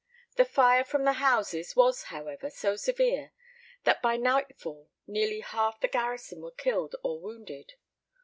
The 0.35 0.45
fire 0.45 0.83
from 0.83 1.03
the 1.03 1.13
houses 1.21 1.75
was, 1.75 2.05
however, 2.05 2.49
so 2.49 2.75
severe, 2.75 3.33
that 3.83 4.01
by 4.01 4.17
nightfall 4.17 4.89
nearly 5.05 5.41
half 5.41 5.79
the 5.79 5.87
garrison 5.87 6.41
were 6.41 6.49
killed 6.49 6.95
or 7.03 7.19
wounded. 7.19 7.73